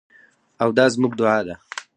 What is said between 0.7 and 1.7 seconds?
دا زموږ دعا ده.